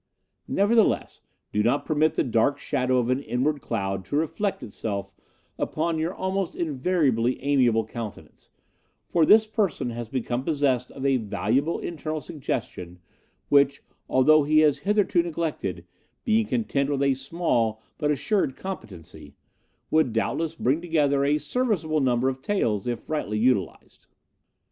'Nevertheless, 0.47 1.21
do 1.51 1.61
not 1.61 1.85
permit 1.85 2.15
the 2.15 2.23
dark 2.23 2.57
shadow 2.57 2.97
of 2.97 3.11
an 3.11 3.21
inward 3.21 3.61
cloud 3.61 4.03
to 4.05 4.15
reflect 4.15 4.63
itself 4.63 5.15
upon 5.59 5.99
your 5.99 6.11
almost 6.11 6.55
invariably 6.55 7.39
amiable 7.43 7.85
countenance, 7.85 8.49
for 9.05 9.27
this 9.27 9.45
person 9.45 9.91
has 9.91 10.09
become 10.09 10.43
possessed 10.43 10.89
of 10.89 11.05
a 11.05 11.17
valuable 11.17 11.77
internal 11.77 12.19
suggestion 12.19 12.97
which, 13.49 13.83
although 14.09 14.41
he 14.41 14.61
has 14.61 14.79
hitherto 14.79 15.21
neglected, 15.21 15.85
being 16.25 16.47
content 16.47 16.89
with 16.89 17.03
a 17.03 17.13
small 17.13 17.79
but 17.99 18.09
assured 18.09 18.55
competency, 18.55 19.35
would 19.91 20.13
doubtless 20.13 20.55
bring 20.55 20.81
together 20.81 21.23
a 21.23 21.37
serviceable 21.37 22.01
number 22.01 22.27
of 22.27 22.41
taels 22.41 22.87
if 22.87 23.07
rightly 23.07 23.37
utilized. 23.37 24.07